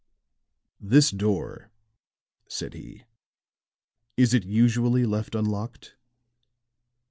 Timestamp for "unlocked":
5.35-5.95